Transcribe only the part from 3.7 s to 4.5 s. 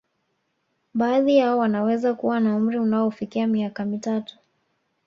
mitatu